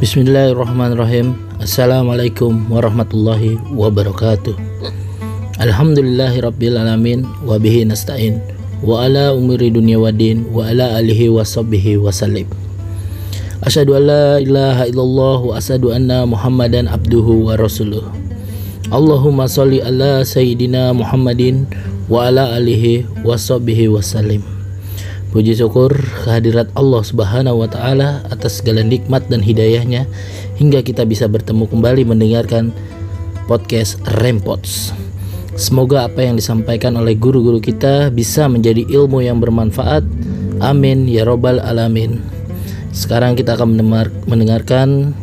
[0.00, 1.36] Bismillahirrahmanirrahim.
[1.60, 4.56] Assalamualaikum warahmatullahi wabarakatuh.
[5.60, 8.40] Alhamdulillahi rabbil alamin Wabihi nasta'in
[8.80, 12.48] Wa ala umuri dunia wa din Wa ala alihi wa sahbihi wa salim
[13.60, 18.08] Asyadu an la ilaha illallah Wa asyadu anna muhammadan abduhu wa rasuluh.
[18.88, 21.68] Allahumma salli ala sayyidina muhammadin
[22.08, 24.40] Wa ala alihi wa sahbihi wa salim
[25.30, 25.94] Puji syukur
[26.26, 30.10] kehadirat Allah Subhanahu wa taala atas segala nikmat dan hidayahnya
[30.58, 32.74] hingga kita bisa bertemu kembali mendengarkan
[33.46, 34.90] podcast Rempots.
[35.54, 40.02] Semoga apa yang disampaikan oleh guru-guru kita bisa menjadi ilmu yang bermanfaat.
[40.58, 42.18] Amin ya robbal alamin.
[42.90, 43.78] Sekarang kita akan
[44.26, 45.14] mendengarkan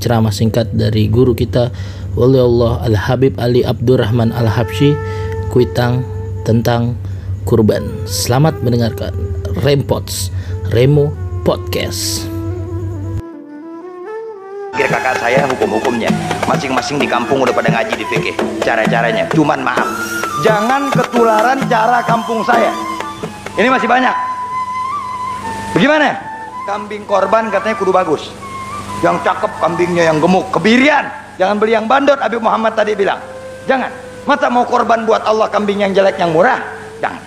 [0.00, 1.68] ceramah singkat dari guru kita
[2.16, 4.96] Wali Allah Al Habib Ali Abdurrahman Al Habsyi
[5.52, 6.00] Kuitang
[6.48, 6.96] tentang
[7.44, 7.84] kurban.
[8.08, 9.27] Selamat mendengarkan
[9.58, 10.30] Rempots
[10.70, 11.10] Remo
[11.42, 12.28] Podcast.
[14.78, 16.06] Kira kakak saya hukum-hukumnya.
[16.46, 19.26] Masing-masing di kampung udah pada ngaji di fikih Cara-caranya.
[19.34, 19.88] Cuman maaf.
[20.46, 22.70] Jangan ketularan cara kampung saya.
[23.58, 24.14] Ini masih banyak.
[25.74, 26.14] Bagaimana?
[26.62, 28.30] Kambing korban katanya kudu bagus.
[29.02, 31.10] Yang cakep kambingnya yang gemuk Kebirian.
[31.34, 33.18] Jangan beli yang bandot Habib Muhammad tadi bilang.
[33.66, 33.90] Jangan.
[34.22, 36.62] Masa mau korban buat Allah kambing yang jelek yang murah?
[37.02, 37.22] Jangan.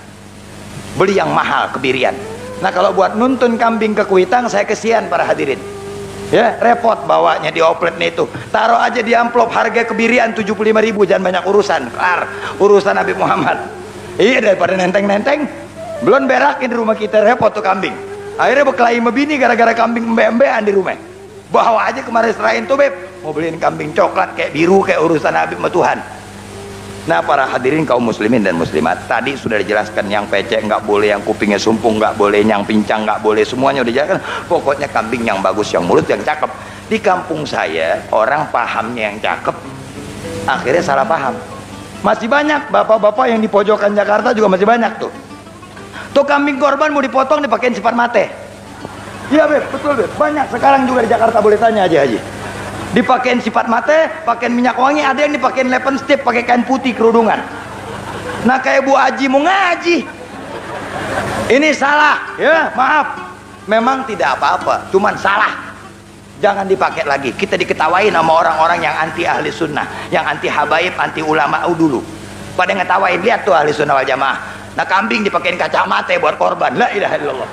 [0.96, 2.16] Beli yang mahal kebirian
[2.62, 5.60] nah kalau buat nuntun kambing ke kuitang saya kesian para hadirin.
[6.32, 8.24] Ya repot bawanya di oplet itu.
[8.56, 11.92] Taruh aja di amplop harga kebirian 75 ribu jangan banyak urusan.
[11.92, 12.22] Kelar
[12.56, 13.58] urusan Nabi Muhammad.
[14.16, 15.44] Iya daripada nenteng-nenteng.
[16.08, 17.92] Belum berakin di rumah kita repot tuh kambing.
[18.40, 20.96] Akhirnya berkelahi mebini gara-gara kambing embe-embean di rumah.
[21.52, 22.96] Bawa aja kemarin serahin tuh beb.
[23.28, 26.21] Mau beliin kambing coklat kayak biru kayak urusan Nabi Tuhan
[27.10, 31.26] Nah para hadirin kaum muslimin dan muslimat Tadi sudah dijelaskan yang pecek nggak boleh Yang
[31.26, 34.22] kupingnya sumpung nggak boleh Yang pincang nggak boleh Semuanya udah dijelaskan.
[34.46, 36.52] Pokoknya kambing yang bagus Yang mulut yang cakep.
[36.94, 39.56] Di kampung saya Orang pahamnya yang cakep
[40.46, 41.34] Akhirnya salah paham.
[42.02, 45.14] Masih banyak bapak-bapak yang di pojokan Jakarta juga masih banyak tuh.
[46.18, 48.26] Tuh kambing korban mau dipotong dipakein sifat mate
[49.30, 50.10] Iya beb betul beb.
[50.18, 50.50] Banyak.
[50.50, 52.41] Sekarang juga di Jakarta boleh tanya aja haji
[52.92, 57.40] dipakein sifat mate, pakein minyak wangi, ada yang dipakein lepen stip, pakai kain putih kerudungan.
[58.44, 59.98] Nah kayak Bu Aji mau ngaji.
[61.52, 63.32] Ini salah, ya maaf.
[63.68, 65.72] Memang tidak apa-apa, cuman salah.
[66.42, 67.30] Jangan dipakai lagi.
[67.38, 72.02] Kita diketawain sama orang-orang yang anti ahli sunnah, yang anti habaib, anti ulama dulu.
[72.58, 74.42] Pada ngetawain lihat tuh ahli sunnah wal jamaah.
[74.74, 76.74] Nah kambing dipakein kacamata buat korban.
[76.76, 77.50] La ilaha illallah.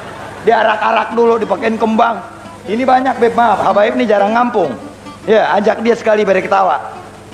[0.48, 2.16] Diarak-arak dulu, dipakein kembang.
[2.64, 4.87] Ini banyak beb maaf, habaib ini jarang ngampung
[5.28, 6.76] Ya, ajak dia sekali pada ketawa.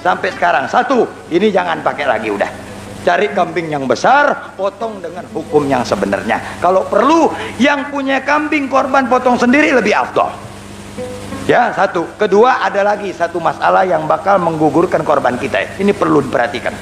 [0.02, 0.66] Sampai sekarang.
[0.66, 2.50] Satu, ini jangan pakai lagi udah.
[3.06, 6.58] Cari kambing yang besar, potong dengan hukum yang sebenarnya.
[6.58, 7.30] Kalau perlu,
[7.62, 10.26] yang punya kambing korban potong sendiri lebih afdol.
[11.46, 12.08] Ya, satu.
[12.18, 15.78] Kedua, ada lagi satu masalah yang bakal menggugurkan korban kita.
[15.78, 16.74] Ini perlu diperhatikan.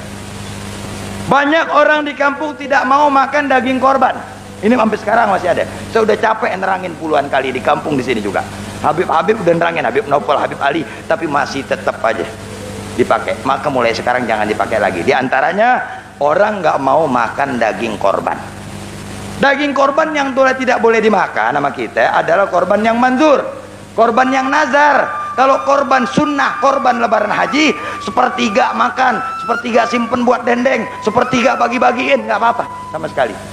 [1.29, 4.32] Banyak orang di kampung tidak mau makan daging korban.
[4.63, 5.67] Ini sampai sekarang masih ada.
[5.91, 8.39] Saya udah capek nerangin puluhan kali di kampung di sini juga.
[8.79, 12.23] Habib-habib udah nerangin Habib Nopal, Habib Ali, tapi masih tetap aja
[12.95, 13.43] dipakai.
[13.43, 15.03] Maka mulai sekarang jangan dipakai lagi.
[15.03, 15.83] Di antaranya
[16.23, 18.39] orang nggak mau makan daging korban.
[19.43, 23.43] Daging korban yang tidak boleh dimakan nama kita adalah korban yang manzur,
[23.99, 25.27] korban yang nazar.
[25.33, 27.73] Kalau korban sunnah, korban lebaran haji,
[28.05, 32.63] sepertiga makan, sepertiga simpen buat dendeng, sepertiga bagi-bagiin, nggak apa-apa
[32.93, 33.52] sama sekali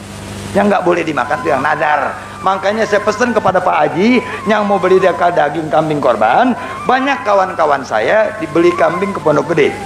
[0.54, 2.14] yang nggak boleh dimakan itu yang nazar.
[2.40, 6.56] Makanya saya pesan kepada Pak Haji yang mau beli dekal daging kambing korban
[6.88, 9.76] banyak kawan-kawan saya dibeli kambing ke Pondok Gede.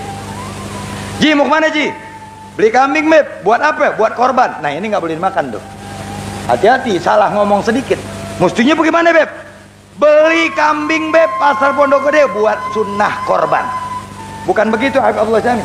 [1.18, 1.90] Ji mau ke mana Ji?
[2.54, 3.98] Beli kambing Mep buat apa?
[3.98, 4.62] Buat korban.
[4.62, 5.62] Nah ini nggak boleh dimakan tuh.
[6.46, 7.98] Hati-hati salah ngomong sedikit.
[8.38, 9.30] Mestinya bagaimana Beb?
[9.98, 13.66] Beli kambing Beb pasar Pondok Gede buat sunnah korban.
[14.46, 15.64] Bukan begitu Habib Abdullah Jami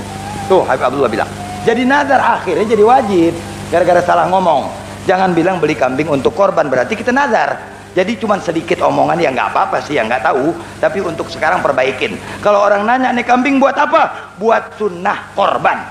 [0.49, 1.29] tuh Habib Abdullah bilang.
[1.67, 3.37] Jadi nazar akhirnya jadi wajib
[3.69, 4.78] gara-gara salah ngomong
[5.09, 7.57] jangan bilang beli kambing untuk korban berarti kita nazar.
[7.97, 10.53] Jadi cuma sedikit omongan yang nggak apa-apa sih yang nggak tahu.
[10.77, 12.13] Tapi untuk sekarang perbaikin.
[12.45, 14.37] Kalau orang nanya nih kambing buat apa?
[14.37, 15.81] Buat sunnah korban.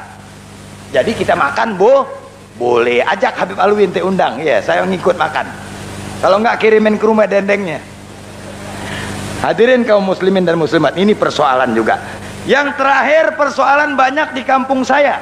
[0.94, 2.06] Jadi kita makan bu.
[2.54, 4.38] Boleh ajak Habib Alwin teh undang.
[4.38, 5.50] Ya saya ngikut makan.
[6.22, 7.82] Kalau nggak kirimin ke rumah dendengnya.
[9.43, 11.98] Hadirin kaum muslimin dan muslimat ini persoalan juga.
[12.46, 15.19] Yang terakhir persoalan banyak di kampung saya.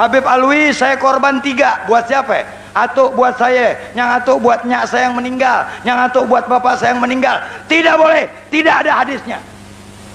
[0.00, 1.84] Habib Alwi saya korban tiga.
[1.88, 3.94] Buat siapa atau buat saya.
[3.94, 5.64] Yang atau buat nyak saya yang meninggal.
[5.86, 7.40] Yang atau buat bapak saya yang meninggal.
[7.70, 8.26] Tidak boleh.
[8.50, 9.38] Tidak ada hadisnya.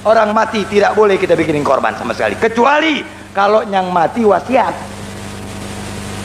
[0.04, 2.36] Orang mati tidak boleh kita bikinin korban sama sekali.
[2.36, 4.76] Kecuali kalau yang mati wasiat.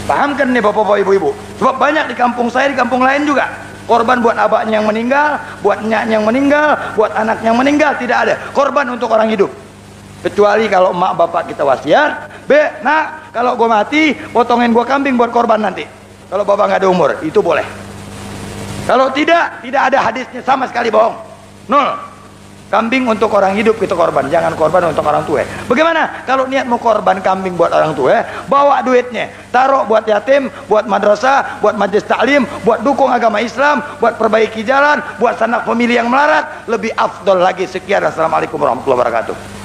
[0.05, 1.33] Paham kan nih bapak-bapak ibu-ibu?
[1.57, 3.49] Sebab banyak di kampung saya di kampung lain juga.
[3.85, 8.35] Korban buat abaknya yang meninggal buat nyaknya yang meninggal buat anaknya yang meninggal tidak ada.
[8.53, 9.53] Korban untuk orang hidup.
[10.25, 14.03] Kecuali kalau emak bapak kita wasiat be nak kalau gue mati
[14.33, 15.85] potongin gue kambing buat korban nanti
[16.29, 17.67] kalau bapak nggak ada umur itu boleh
[18.85, 21.17] kalau tidak tidak ada hadisnya sama sekali bohong
[21.69, 22.15] nol
[22.75, 25.47] Kambing untuk orang hidup kita korban, jangan korban untuk orang tua.
[25.71, 28.25] Bagaimana kalau niat mau korban kambing buat orang tua?
[28.51, 34.19] Bawa duitnya, taruh buat yatim, buat madrasah, buat majelis taklim, buat dukung agama Islam, buat
[34.19, 37.69] perbaiki jalan, buat sanak pemilih yang melarat, lebih afdol lagi.
[37.69, 38.01] Sekian.
[38.01, 39.64] Assalamualaikum warahmatullahi wabarakatuh.